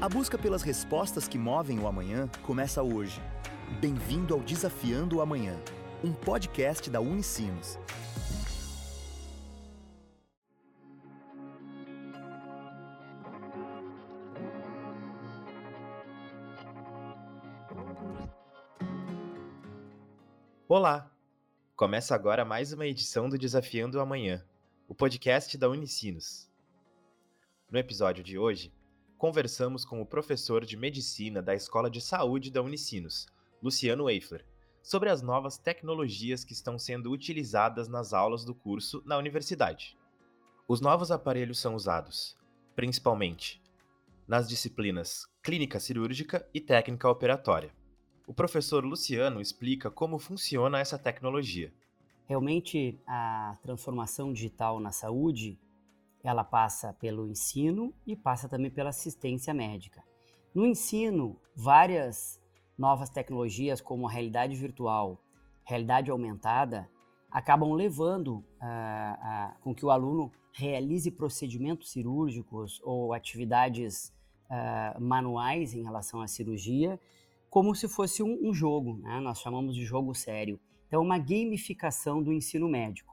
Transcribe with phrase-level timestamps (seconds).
[0.00, 3.20] A busca pelas respostas que movem o amanhã começa hoje.
[3.82, 5.54] Bem-vindo ao Desafiando o Amanhã,
[6.02, 7.78] um podcast da Unicinos.
[20.66, 21.14] Olá!
[21.76, 24.42] Começa agora mais uma edição do Desafiando o Amanhã,
[24.88, 26.50] o podcast da Unicinos.
[27.70, 28.72] No episódio de hoje,
[29.20, 33.26] conversamos com o professor de medicina da Escola de Saúde da Unicinos,
[33.62, 34.46] Luciano Eifler,
[34.82, 39.94] sobre as novas tecnologias que estão sendo utilizadas nas aulas do curso na universidade.
[40.66, 42.34] Os novos aparelhos são usados,
[42.74, 43.62] principalmente,
[44.26, 47.74] nas disciplinas clínica cirúrgica e técnica operatória.
[48.26, 51.70] O professor Luciano explica como funciona essa tecnologia.
[52.24, 55.60] Realmente, a transformação digital na saúde
[56.22, 60.02] ela passa pelo ensino e passa também pela assistência médica.
[60.54, 62.40] No ensino, várias
[62.76, 65.22] novas tecnologias como a realidade virtual,
[65.64, 66.88] realidade aumentada,
[67.30, 74.12] acabam levando uh, uh, com que o aluno realize procedimentos cirúrgicos ou atividades
[74.50, 76.98] uh, manuais em relação à cirurgia,
[77.48, 79.20] como se fosse um, um jogo, né?
[79.20, 80.58] nós chamamos de jogo sério.
[80.86, 83.09] Então, uma gamificação do ensino médico.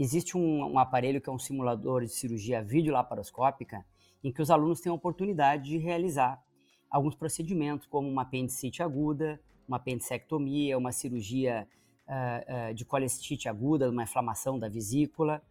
[0.00, 3.84] Existe um, um, aparelho que é um simulador de cirurgia videolaparoscópica,
[4.22, 6.40] em que os alunos têm a oportunidade de realizar
[6.88, 11.66] alguns procedimentos, como uma apendicite aguda, uma apendicectomia, uma cirurgia
[12.06, 15.42] uh, uh, de colecistite aguda, uma inflamação da vesícula,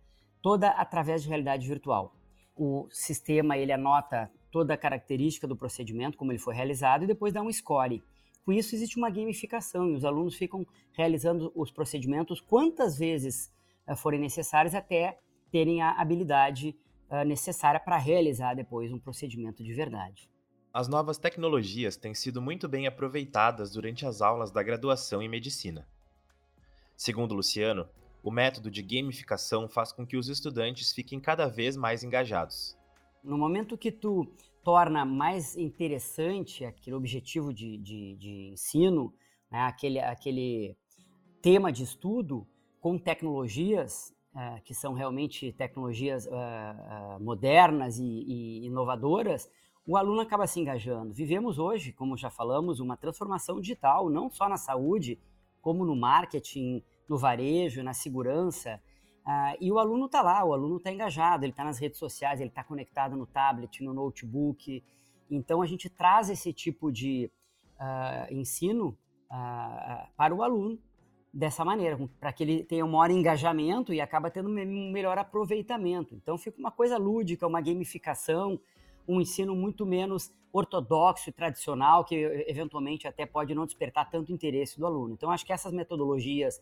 [0.42, 2.16] toda através de realidade virtual.
[2.56, 7.34] O sistema ele anota toda a característica do procedimento, como ele foi realizado, e depois
[7.34, 8.02] dá um score.
[8.46, 13.52] Com isso, existe uma gamificação e os alunos ficam realizando os procedimentos quantas vezes
[13.96, 15.18] forem necessárias até
[15.52, 16.76] terem a habilidade
[17.10, 20.30] uh, necessária para realizar depois um procedimento de verdade.
[20.74, 25.88] As novas tecnologias têm sido muito bem aproveitadas durante as aulas da graduação em medicina.
[26.96, 27.88] Segundo Luciano,
[28.24, 32.78] o método de gamificação faz com que os estudantes fiquem cada vez mais engajados.
[33.24, 34.32] No momento que tu
[34.64, 39.14] torna mais interessante aquele objetivo de, de, de ensino,
[39.50, 40.78] né, aquele, aquele
[41.42, 42.46] tema de estudo,
[42.88, 49.52] com tecnologias uh, que são realmente tecnologias uh, uh, modernas e, e, inovadoras,
[49.86, 51.14] o aluno acaba se engajando.
[51.14, 55.20] Vivemos hoje, como já falamos, uma transformação digital, não só na saúde,
[55.62, 58.82] como no marketing, no varejo, na segurança.
[59.60, 62.50] e o aluno está lá, o aluno está engajado, ele está nas redes sociais, ele
[62.50, 64.82] está conectado no tablet, no notebook.
[65.30, 67.30] Então a gente traz esse tipo de
[68.32, 68.98] ensino
[70.16, 70.80] para o aluno
[71.34, 76.16] dessa maneira, para que ele tenha um maior engajamento e acaba tendo um melhor aproveitamento.
[76.16, 78.60] Então fica uma coisa lúdica, uma gamificação,
[79.08, 82.16] um ensino muito menos ortodoxo e tradicional, que
[82.48, 85.14] eventualmente até pode não despertar tanto interesse do aluno.
[85.14, 86.62] Então acho que essas metodologias,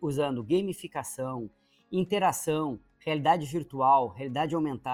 [0.00, 1.50] usando gamificação,
[1.90, 4.90] interação, realidade virtual, realidade aumentada,